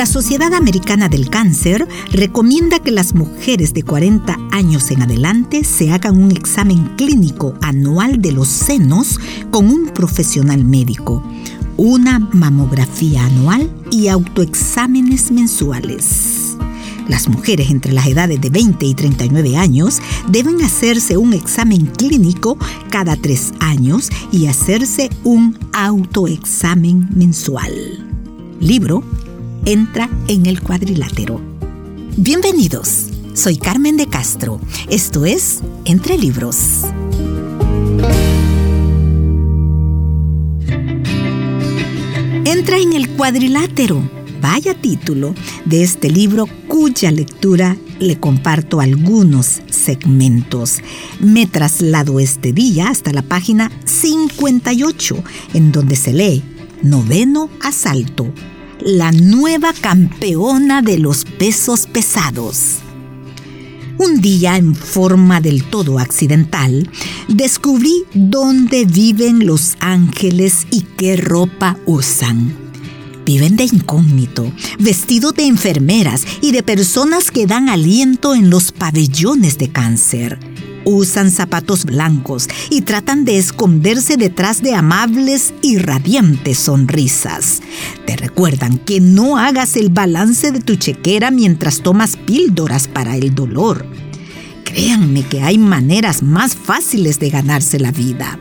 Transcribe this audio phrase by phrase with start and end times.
[0.00, 5.92] La Sociedad Americana del Cáncer recomienda que las mujeres de 40 años en adelante se
[5.92, 11.22] hagan un examen clínico anual de los senos con un profesional médico,
[11.76, 16.56] una mamografía anual y autoexámenes mensuales.
[17.06, 22.56] Las mujeres entre las edades de 20 y 39 años deben hacerse un examen clínico
[22.88, 28.06] cada tres años y hacerse un autoexamen mensual.
[28.60, 29.04] Libro
[29.64, 31.40] entra en el cuadrilátero.
[32.16, 34.60] Bienvenidos, soy Carmen de Castro.
[34.88, 36.82] Esto es Entre Libros.
[42.44, 44.02] Entra en el cuadrilátero.
[44.40, 45.34] Vaya título
[45.66, 50.78] de este libro cuya lectura le comparto algunos segmentos.
[51.20, 56.42] Me traslado este día hasta la página 58, en donde se lee
[56.82, 58.32] Noveno Asalto
[58.82, 62.76] la nueva campeona de los pesos pesados.
[63.98, 66.90] Un día, en forma del todo accidental,
[67.28, 72.56] descubrí dónde viven los ángeles y qué ropa usan.
[73.26, 79.58] Viven de incógnito, vestidos de enfermeras y de personas que dan aliento en los pabellones
[79.58, 80.49] de cáncer
[80.84, 87.60] usan zapatos blancos y tratan de esconderse detrás de amables y radiantes sonrisas.
[88.06, 93.34] Te recuerdan que no hagas el balance de tu chequera mientras tomas píldoras para el
[93.34, 93.86] dolor.
[94.64, 98.38] Créanme que hay maneras más fáciles de ganarse la vida.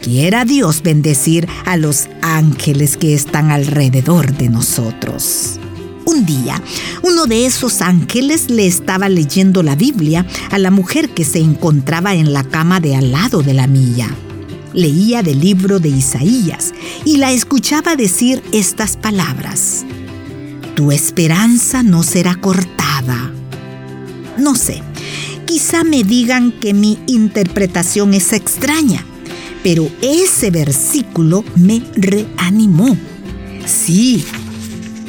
[0.00, 5.58] Quiera Dios bendecir a los ángeles que están alrededor de nosotros.
[6.08, 6.58] Un día,
[7.02, 12.14] uno de esos ángeles le estaba leyendo la Biblia a la mujer que se encontraba
[12.14, 14.08] en la cama de al lado de la mía.
[14.72, 16.72] Leía del libro de Isaías
[17.04, 19.84] y la escuchaba decir estas palabras.
[20.74, 23.30] Tu esperanza no será cortada.
[24.38, 24.82] No sé,
[25.44, 29.04] quizá me digan que mi interpretación es extraña,
[29.62, 32.96] pero ese versículo me reanimó.
[33.66, 34.24] Sí,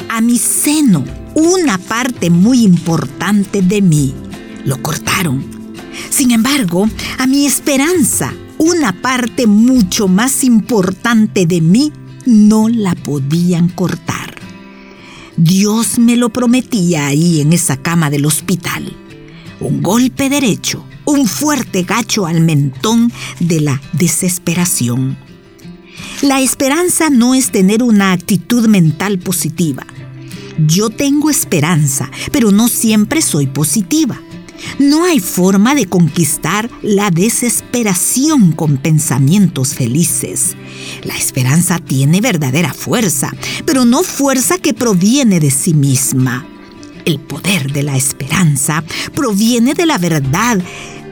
[0.09, 1.05] a mi seno,
[1.35, 4.13] una parte muy importante de mí.
[4.65, 5.45] Lo cortaron.
[6.09, 6.89] Sin embargo,
[7.19, 11.93] a mi esperanza, una parte mucho más importante de mí,
[12.25, 14.35] no la podían cortar.
[15.37, 18.91] Dios me lo prometía ahí en esa cama del hospital.
[19.59, 25.17] Un golpe derecho, un fuerte gacho al mentón de la desesperación.
[26.21, 29.85] La esperanza no es tener una actitud mental positiva
[30.67, 34.19] yo tengo esperanza, pero no siempre soy positiva.
[34.77, 40.55] No hay forma de conquistar la desesperación con pensamientos felices.
[41.03, 43.33] La esperanza tiene verdadera fuerza,
[43.65, 46.45] pero no fuerza que proviene de sí misma.
[47.05, 48.83] El poder de la esperanza
[49.15, 50.61] proviene de la verdad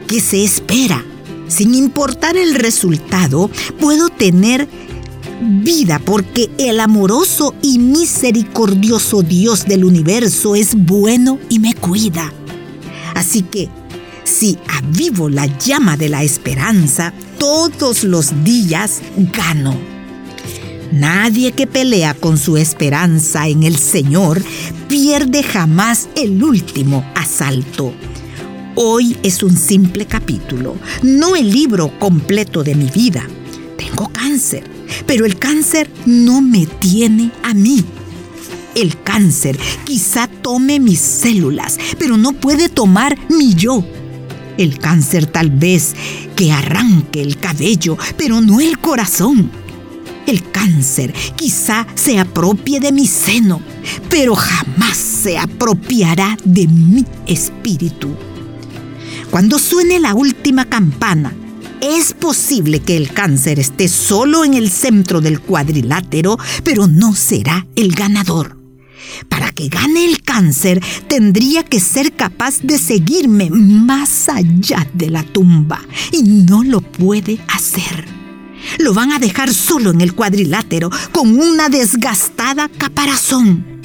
[0.08, 1.04] que se espera.
[1.48, 4.68] Sin importar el resultado, puedo tener
[5.42, 12.32] vida porque el amoroso y misericordioso Dios del universo es bueno y me cuida.
[13.16, 13.70] Así que,
[14.24, 19.02] si avivo la llama de la esperanza, todos los días
[19.34, 19.76] gano.
[20.92, 24.42] Nadie que pelea con su esperanza en el Señor
[24.88, 27.94] pierde jamás el último asalto.
[28.76, 33.28] Hoy es un simple capítulo, no el libro completo de mi vida.
[33.76, 37.84] Tengo cáncer pero el cáncer no me tiene a mí.
[38.76, 43.84] El cáncer quizá tome mis células, pero no puede tomar mi yo.
[44.58, 45.96] El cáncer tal vez
[46.36, 49.50] que arranque el cabello, pero no el corazón.
[50.28, 53.62] El cáncer quizá se apropie de mi seno,
[54.10, 58.10] pero jamás se apropiará de mi espíritu.
[59.32, 61.34] Cuando suene la última campana,
[61.82, 67.68] es posible que el cáncer esté solo en el centro del cuadrilátero, pero no será
[67.76, 68.58] el ganador.
[69.30, 75.24] Para que gane el cáncer, tendría que ser capaz de seguirme más allá de la
[75.24, 75.82] tumba,
[76.12, 78.06] y no lo puede hacer.
[78.80, 83.78] Lo van a dejar solo en el cuadrilátero, con una desgastada caparazón.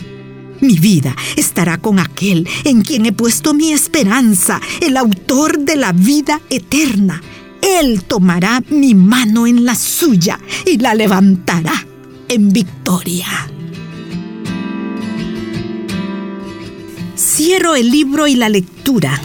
[0.61, 5.93] Mi vida estará con aquel en quien he puesto mi esperanza, el autor de la
[5.93, 7.21] vida eterna,
[7.63, 11.87] él tomará mi mano en la suya y la levantará
[12.29, 13.27] en victoria.
[17.17, 19.21] Cierro el libro y la lectura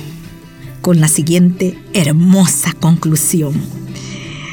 [0.81, 3.53] con la siguiente hermosa conclusión.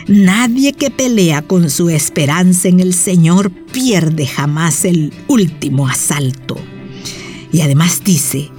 [0.08, 6.56] Nadie que pelea con su esperanza en el Señor pierde jamás el último asalto.
[7.52, 8.50] Y además dice,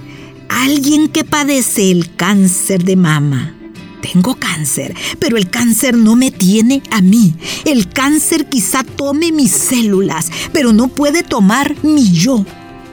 [0.48, 3.54] alguien que padece el cáncer de mama.
[4.00, 7.34] Tengo cáncer, pero el cáncer no me tiene a mí.
[7.64, 12.44] El cáncer quizá tome mis células, pero no puede tomar mi yo.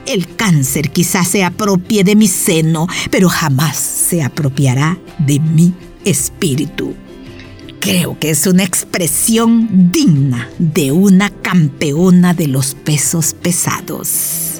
[0.06, 5.72] El cáncer quizá se apropie de mi seno, pero jamás se apropiará de mi
[6.04, 6.94] espíritu.
[7.80, 14.53] Creo que es una expresión digna de una campeona de los pesos pesados.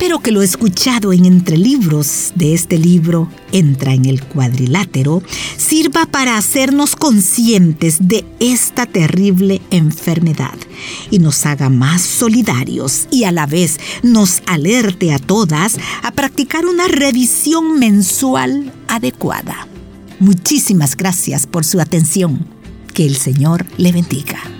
[0.00, 5.22] Espero que lo escuchado en entre libros de este libro Entra en el cuadrilátero
[5.58, 10.54] sirva para hacernos conscientes de esta terrible enfermedad
[11.10, 16.64] y nos haga más solidarios y a la vez nos alerte a todas a practicar
[16.64, 19.68] una revisión mensual adecuada.
[20.18, 22.46] Muchísimas gracias por su atención.
[22.94, 24.59] Que el Señor le bendiga.